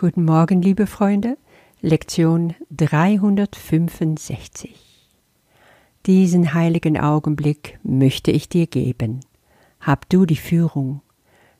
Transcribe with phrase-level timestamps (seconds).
[0.00, 1.36] Guten Morgen, liebe Freunde.
[1.80, 4.76] Lektion 365.
[6.06, 9.18] Diesen heiligen Augenblick möchte ich dir geben.
[9.80, 11.02] Hab du die Führung,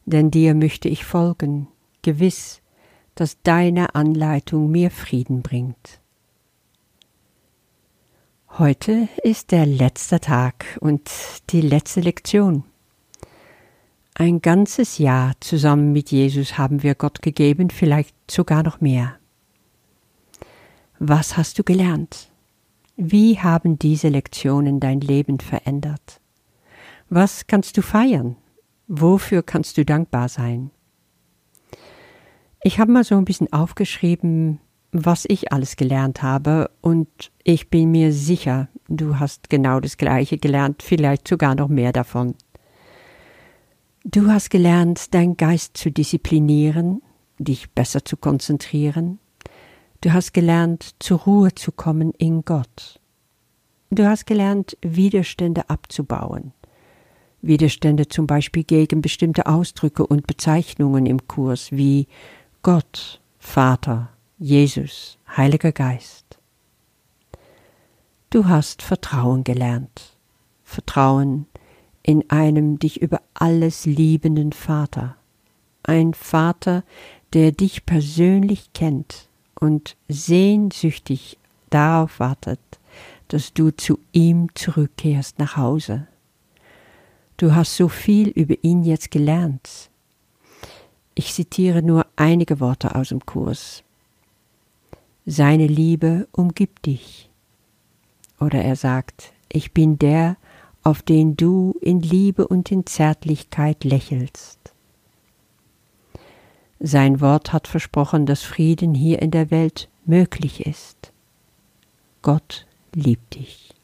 [0.04, 1.66] denn dir möchte ich folgen,
[2.03, 2.62] gewiss,
[3.16, 6.00] dass deine Anleitung mir Frieden bringt.
[8.50, 11.10] Heute ist der letzte Tag und
[11.50, 12.62] die letzte Lektion.
[14.21, 19.15] Ein ganzes Jahr zusammen mit Jesus haben wir Gott gegeben, vielleicht sogar noch mehr.
[20.98, 22.29] Was hast du gelernt?
[22.96, 26.20] Wie haben diese Lektionen dein Leben verändert?
[27.09, 28.34] Was kannst du feiern?
[28.88, 30.73] Wofür kannst du dankbar sein?
[32.65, 34.59] Ich habe mal so ein bisschen aufgeschrieben,
[34.91, 40.38] was ich alles gelernt habe, und ich bin mir sicher, du hast genau das Gleiche
[40.38, 42.35] gelernt, vielleicht sogar noch mehr davon.
[44.11, 47.03] Du hast gelernt, dein Geist zu disziplinieren,
[47.39, 49.19] dich besser zu konzentrieren.
[50.01, 53.01] Du hast gelernt, zur Ruhe zu kommen in Gott.
[53.91, 56.55] Du hast gelernt, Widerstände abzubauen.
[57.43, 62.07] Widerstände zum Beispiel gegen bestimmte Ausdrücke und Bezeichnungen im Kurs wie
[62.63, 66.38] Gott, Vater, Jesus, Heiliger Geist.
[68.30, 70.16] Du hast Vertrauen gelernt.
[70.64, 71.44] Vertrauen
[72.08, 75.16] in einem dich über alles liebenden Vater,
[75.82, 76.82] ein Vater,
[77.34, 79.28] der dich persönlich kennt
[79.60, 81.36] und sehnsüchtig
[81.68, 82.60] darauf wartet,
[83.28, 86.06] dass du zu ihm zurückkehrst nach Hause.
[87.36, 89.90] Du hast so viel über ihn jetzt gelernt.
[91.14, 93.84] Ich zitiere nur einige Worte aus dem Kurs.
[95.26, 97.28] Seine Liebe umgibt dich.
[98.40, 100.38] Oder er sagt, ich bin der,
[100.89, 104.72] auf den du in Liebe und in Zärtlichkeit lächelst.
[106.81, 111.12] Sein Wort hat versprochen, dass Frieden hier in der Welt möglich ist.
[112.22, 113.75] Gott liebt dich.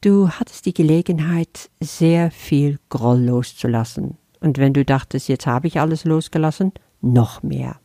[0.00, 5.80] Du hattest die Gelegenheit, sehr viel Groll loszulassen, und wenn du dachtest, jetzt habe ich
[5.80, 7.80] alles losgelassen, noch mehr.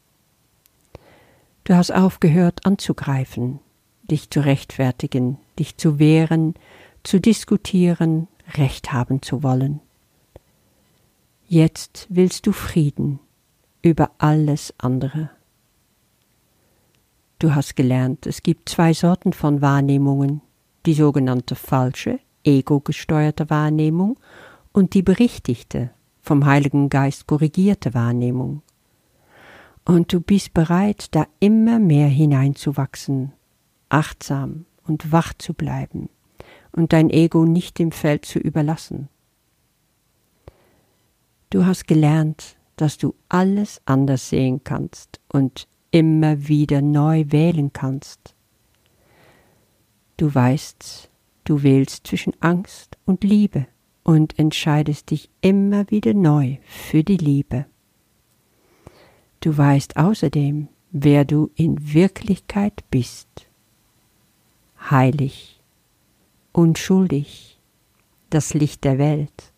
[1.63, 3.61] Du hast aufgehört anzugreifen,
[4.09, 6.55] dich zu rechtfertigen, dich zu wehren,
[7.03, 8.27] zu diskutieren,
[8.57, 9.79] Recht haben zu wollen.
[11.47, 13.19] Jetzt willst du Frieden
[13.81, 15.29] über alles andere.
[17.39, 20.41] Du hast gelernt, es gibt zwei Sorten von Wahrnehmungen,
[20.85, 24.17] die sogenannte falsche, ego-gesteuerte Wahrnehmung
[24.73, 25.91] und die berichtigte,
[26.21, 28.61] vom Heiligen Geist korrigierte Wahrnehmung.
[29.85, 33.31] Und du bist bereit, da immer mehr hineinzuwachsen,
[33.89, 36.09] achtsam und wach zu bleiben
[36.71, 39.09] und dein Ego nicht dem Feld zu überlassen.
[41.49, 48.35] Du hast gelernt, dass du alles anders sehen kannst und immer wieder neu wählen kannst.
[50.17, 51.09] Du weißt,
[51.45, 53.67] du wählst zwischen Angst und Liebe
[54.03, 57.65] und entscheidest dich immer wieder neu für die Liebe.
[59.39, 63.28] Du weißt außerdem, wer du in Wirklichkeit bist
[64.79, 65.61] heilig,
[66.51, 67.59] unschuldig,
[68.29, 69.53] das Licht der Welt,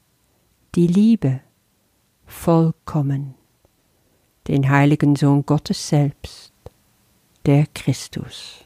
[0.76, 1.42] die Liebe,
[2.26, 3.36] vollkommen,
[4.48, 6.54] den heiligen Sohn Gottes selbst,
[7.46, 8.66] der Christus.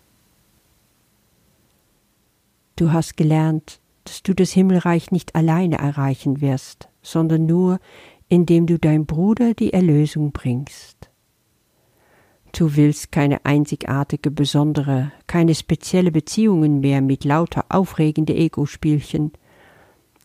[2.75, 7.79] Du hast gelernt, dass du das Himmelreich nicht alleine erreichen wirst, sondern nur,
[8.27, 11.09] indem du dein Bruder die Erlösung bringst.
[12.57, 19.33] Du willst keine einzigartige, besondere, keine spezielle Beziehungen mehr mit lauter aufregende Ego-Spielchen.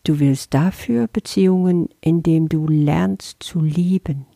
[0.04, 4.26] Du willst dafür Beziehungen, indem du lernst zu lieben.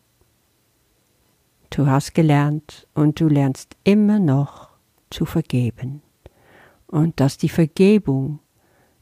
[1.69, 4.67] Du hast gelernt und du lernst immer noch
[5.09, 6.01] zu vergeben.
[6.87, 8.39] Und dass die Vergebung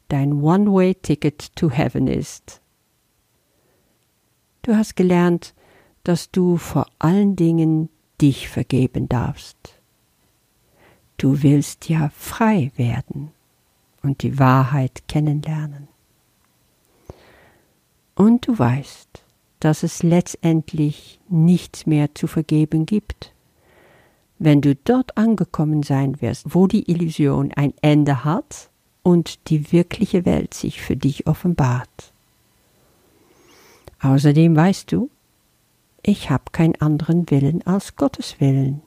[0.08, 2.62] dein One-Way-Ticket to Heaven ist.
[4.62, 5.56] Du hast gelernt,
[6.03, 7.90] dass du vor allen Dingen
[8.23, 9.58] dich vergeben darfst.
[11.17, 13.31] Du willst ja frei werden
[14.02, 15.90] und die Wahrheit kennenlernen.
[18.16, 19.25] Und du weißt,
[19.59, 23.34] dass es letztendlich nichts mehr zu vergeben gibt.
[24.40, 28.69] Wenn du dort angekommen sein wirst, wo die Illusion ein Ende hat
[29.03, 32.14] und die wirkliche Welt sich für dich offenbart.
[34.02, 35.09] Außerdem weißt du,
[36.03, 38.82] ich habe keinen anderen Willen als Gottes Willen.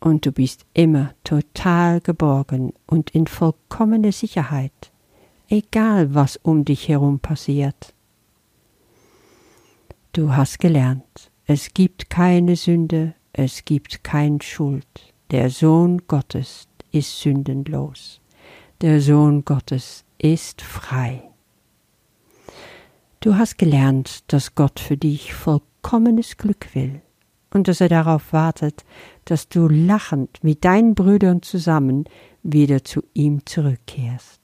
[0.00, 4.90] Und du bist immer total geborgen und in vollkommener Sicherheit,
[5.48, 7.92] egal was um dich herum passiert.
[10.12, 14.86] Du hast gelernt, es gibt keine Sünde, es gibt kein Schuld.
[15.30, 18.20] Der Sohn Gottes ist sündenlos.
[18.80, 21.29] Der Sohn Gottes ist frei.
[23.22, 27.02] Du hast gelernt, dass Gott für dich vollkommenes Glück will
[27.50, 28.86] und dass er darauf wartet,
[29.26, 32.04] dass du lachend mit deinen Brüdern zusammen
[32.42, 34.40] wieder zu ihm zurückkehrst.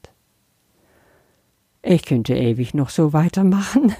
[1.80, 3.94] Ich könnte ewig noch so weitermachen.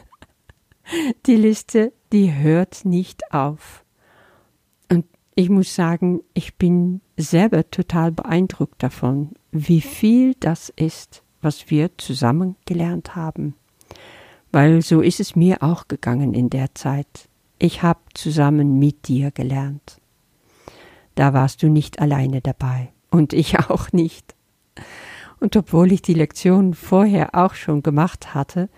[1.26, 3.82] Die Liste, die hört nicht auf.
[4.93, 11.70] Und ich muss sagen, ich bin selber total beeindruckt davon, wie viel das ist, was
[11.70, 13.55] wir zusammen gelernt haben.
[14.56, 17.29] Weil so ist es mir auch gegangen in der Zeit.
[17.58, 20.00] Ich habe zusammen mit dir gelernt.
[21.14, 24.35] Da warst du nicht alleine dabei und ich auch nicht.
[25.41, 28.70] Und obwohl ich die Lektion vorher auch schon gemacht hatte,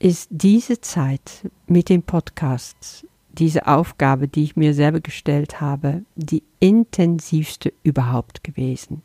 [0.00, 6.42] ist diese Zeit mit dem Podcast, diese Aufgabe, die ich mir selber gestellt habe, die
[6.60, 9.00] intensivste überhaupt gewesen.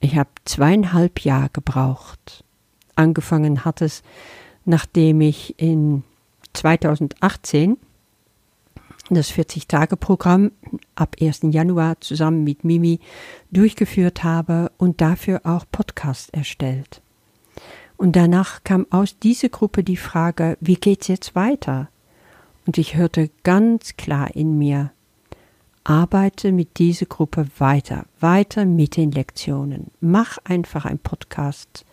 [0.00, 2.42] Ich habe zweieinhalb Jahre gebraucht.
[2.96, 4.02] Angefangen hat es,
[4.64, 6.04] nachdem ich in
[6.52, 7.76] 2018
[9.10, 10.52] das 40-Tage-Programm
[10.94, 11.40] ab 1.
[11.50, 13.00] Januar zusammen mit Mimi
[13.50, 17.02] durchgeführt habe und dafür auch Podcast erstellt.
[17.96, 21.88] Und danach kam aus dieser Gruppe die Frage, wie geht's jetzt weiter?
[22.66, 24.92] Und ich hörte ganz klar in mir,
[25.84, 29.90] arbeite mit dieser Gruppe weiter, weiter mit den Lektionen.
[30.00, 31.84] Mach einfach ein Podcast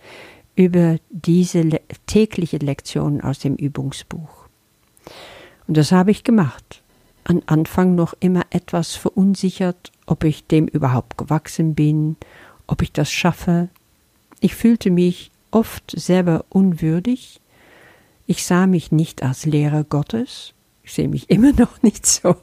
[0.60, 4.50] über diese le tägliche Lektion aus dem Übungsbuch.
[5.68, 6.84] Und das habe ich gemacht
[7.24, 12.18] am Anfang noch immer etwas verunsichert, ob ich dem überhaupt gewachsen bin,
[12.68, 13.70] ob ich das schaffe.
[14.42, 17.40] Ich fühlte mich oft selber unwürdig.
[18.26, 20.54] Ich sah mich nicht als Lehrer Gottes.
[20.84, 22.36] Ich sehe mich immer noch nicht so.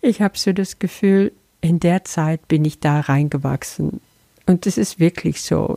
[0.00, 4.00] Ich habe so das Gefühl, in der Zeit bin ich da reingewachsen.
[4.46, 5.76] Und es ist wirklich so.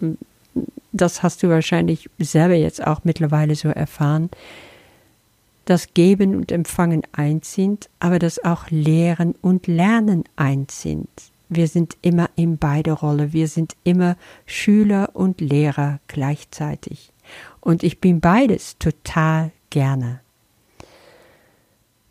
[0.91, 4.29] Das hast du wahrscheinlich selber jetzt auch mittlerweile so erfahren
[5.67, 11.09] dass Geben und Empfangen eins sind, aber dass auch Lehren und Lernen eins sind.
[11.49, 14.15] Wir sind immer in beide Rolle, wir sind immer
[14.45, 17.11] Schüler und Lehrer gleichzeitig.
[17.59, 20.21] Und ich bin beides total gerne.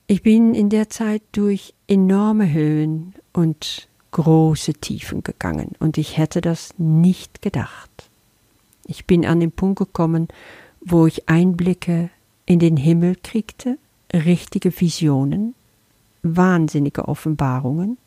[0.06, 6.40] Ich bin in der Zeit durch enorme Höhen und große Tiefen gegangen und ich hätte
[6.40, 8.08] das nicht gedacht.
[8.86, 10.28] Ich bin an den Punkt gekommen,
[10.80, 12.08] wo ich Einblicke
[12.46, 13.76] in den Himmel kriegte,
[14.14, 15.54] richtige Visionen,
[16.22, 17.98] wahnsinnige Offenbarungen.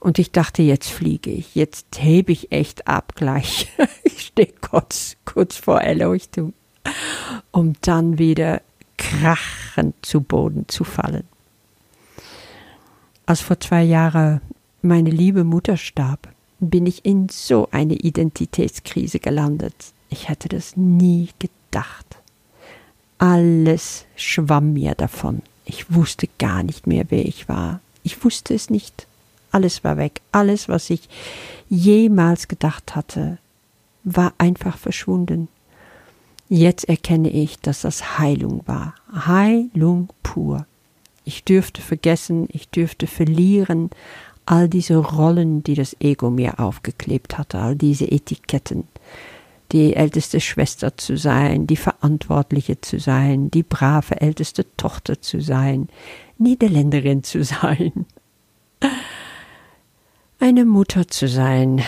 [0.00, 3.72] Und ich dachte, jetzt fliege ich, jetzt hebe ich echt ab gleich.
[4.04, 6.52] ich stehe kurz, kurz vor Erleuchtung,
[7.52, 8.60] um dann wieder
[8.98, 11.24] krachend zu Boden zu fallen.
[13.24, 14.42] Als vor zwei Jahren
[14.86, 16.28] meine liebe Mutter starb,
[16.58, 19.74] bin ich in so eine Identitätskrise gelandet.
[20.08, 22.16] Ich hätte das nie gedacht.
[23.18, 25.42] Alles schwamm mir davon.
[25.64, 27.80] Ich wusste gar nicht mehr, wer ich war.
[28.02, 29.06] Ich wusste es nicht.
[29.50, 30.20] Alles war weg.
[30.32, 31.08] Alles, was ich
[31.68, 33.38] jemals gedacht hatte,
[34.04, 35.48] war einfach verschwunden.
[36.48, 38.94] Jetzt erkenne ich, dass das Heilung war.
[39.12, 40.66] Heilung pur.
[41.24, 43.90] Ich dürfte vergessen, ich dürfte verlieren
[44.46, 48.84] all diese Rollen, die das Ego mir aufgeklebt hatte, all diese Etiketten
[49.72, 55.88] die älteste Schwester zu sein, die Verantwortliche zu sein, die brave älteste Tochter zu sein,
[56.38, 58.06] Niederländerin zu sein,
[60.38, 61.82] eine Mutter zu sein,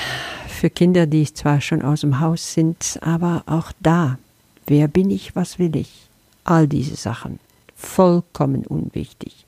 [0.49, 4.19] für Kinder, die zwar schon aus dem Haus sind, aber auch da,
[4.67, 6.09] wer bin ich, was will ich?
[6.43, 7.38] All diese Sachen,
[7.77, 9.47] vollkommen unwichtig.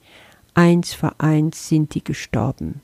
[0.55, 2.81] Eins für eins sind die gestorben.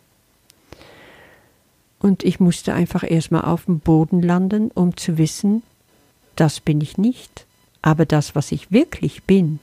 [1.99, 5.63] Und ich musste einfach erstmal auf dem Boden landen, um zu wissen,
[6.37, 7.47] das bin ich nicht,
[7.83, 9.59] aber das, was ich wirklich bin,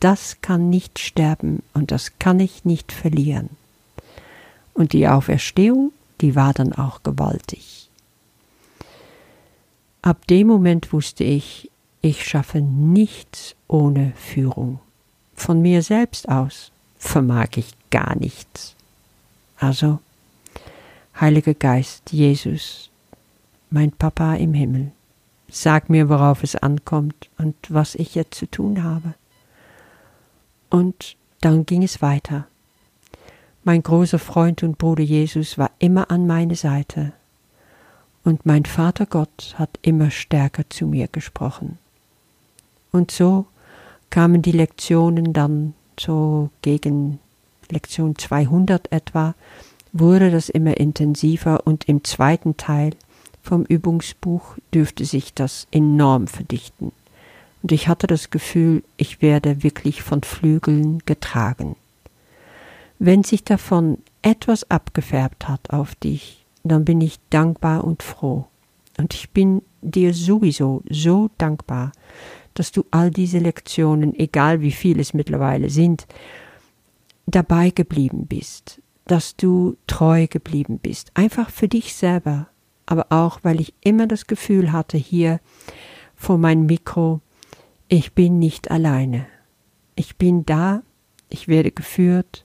[0.00, 3.50] das kann nicht sterben und das kann ich nicht verlieren.
[4.74, 7.90] Und die Auferstehung, die war dann auch gewaltig.
[10.02, 11.70] Ab dem Moment wusste ich,
[12.00, 14.78] ich schaffe nichts ohne Führung.
[15.34, 18.74] Von mir selbst aus vermag ich gar nichts.
[19.58, 19.98] Also
[21.20, 22.90] Heiliger Geist, Jesus,
[23.70, 24.92] mein Papa im Himmel,
[25.48, 29.14] sag mir, worauf es ankommt und was ich jetzt zu tun habe.
[30.70, 32.46] Und dann ging es weiter.
[33.64, 37.12] Mein großer Freund und Bruder Jesus war immer an meine Seite,
[38.22, 41.78] und mein Vater Gott hat immer stärker zu mir gesprochen.
[42.92, 43.46] Und so
[44.10, 47.18] kamen die Lektionen dann so gegen
[47.70, 49.34] Lektion 200 etwa,
[49.92, 52.90] wurde das immer intensiver und im zweiten Teil
[53.42, 56.92] vom Übungsbuch dürfte sich das enorm verdichten.
[57.62, 61.76] Und ich hatte das Gefühl, ich werde wirklich von Flügeln getragen.
[62.98, 68.46] Wenn sich davon etwas abgefärbt hat auf dich, dann bin ich dankbar und froh.
[68.98, 71.92] Und ich bin dir sowieso so dankbar,
[72.54, 76.06] dass du all diese Lektionen, egal wie viel es mittlerweile sind,
[77.26, 82.48] dabei geblieben bist, dass du treu geblieben bist, einfach für dich selber,
[82.86, 85.40] aber auch, weil ich immer das Gefühl hatte hier
[86.14, 87.20] vor meinem Mikro,
[87.88, 89.26] ich bin nicht alleine.
[89.94, 90.82] Ich bin da,
[91.28, 92.44] ich werde geführt,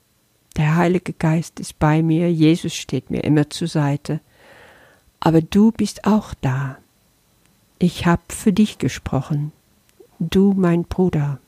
[0.56, 4.20] der Heilige Geist ist bei mir, Jesus steht mir immer zur Seite,
[5.20, 6.78] aber du bist auch da.
[7.78, 9.52] Ich hab für dich gesprochen,
[10.18, 11.38] du mein Bruder.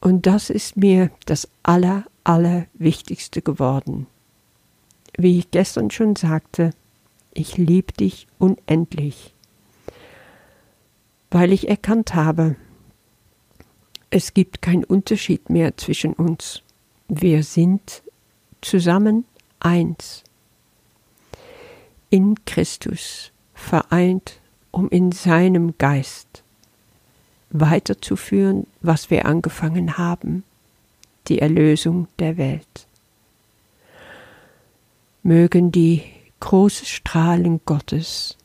[0.00, 4.06] Und das ist mir das Aller, Allerwichtigste geworden.
[5.16, 6.72] Wie ich gestern schon sagte,
[7.32, 9.34] ich liebe dich unendlich,
[11.30, 12.56] weil ich erkannt habe,
[14.10, 16.62] es gibt keinen Unterschied mehr zwischen uns.
[17.08, 18.02] Wir sind
[18.60, 19.24] zusammen
[19.58, 20.22] eins.
[22.10, 24.38] In Christus vereint,
[24.70, 26.42] um in seinem Geist
[27.48, 30.44] weiterzuführen, was wir angefangen haben,
[31.28, 32.86] die Erlösung der Welt.
[35.22, 36.02] Mögen die
[36.40, 38.36] großen Strahlen Gottes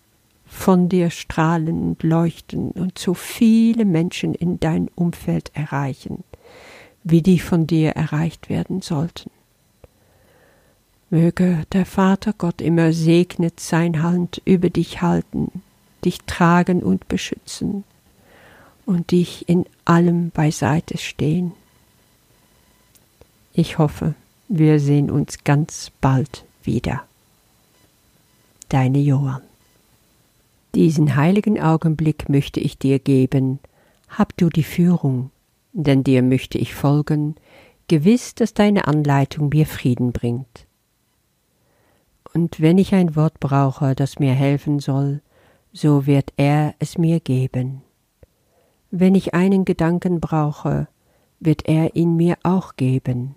[0.54, 6.24] von dir strahlen und leuchten und so viele Menschen in dein Umfeld erreichen,
[7.04, 9.32] wie die von dir erreicht werden sollten.
[11.10, 15.64] Möge der Vater Gott immer segnet sein Hand über dich halten,
[16.06, 17.84] dich tragen und beschützen
[18.86, 21.54] und dich in allem beiseite stehen.
[23.56, 24.16] Ich hoffe,
[24.48, 27.04] wir sehen uns ganz bald wieder.
[28.70, 29.44] Deine Johann.
[30.74, 33.60] Diesen heiligen Augenblick möchte ich dir geben,
[34.10, 35.30] hab du die Führung,
[35.72, 37.36] denn dir möchte ich folgen,
[37.88, 40.66] gewiss, dass deine Anleitung mir Frieden bringt.
[42.34, 45.22] Und wenn ich ein Wort brauche, das mir helfen soll,
[45.72, 47.84] so wird er es mir geben.
[48.90, 50.88] Wenn ich einen Gedanken brauche,
[51.40, 53.36] wird er ihn mir auch geben.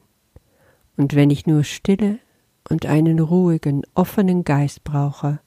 [0.96, 2.18] Und wenn ich nur Stille
[2.68, 5.40] und einen ruhigen, offenen Geist brauche,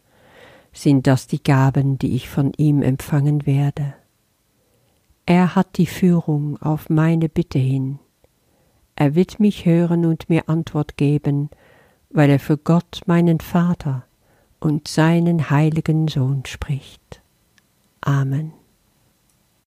[0.71, 3.93] sind das die Gaben, die ich von ihm empfangen werde.
[5.25, 7.99] Er hat die Führung auf meine Bitte hin.
[8.95, 11.49] Er wird mich hören und mir Antwort geben,
[12.09, 14.05] weil er für Gott meinen Vater
[14.59, 17.21] und seinen heiligen Sohn spricht.
[18.01, 18.58] Amen.